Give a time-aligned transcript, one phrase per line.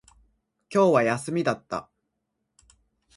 [0.73, 1.87] 今日は休みだった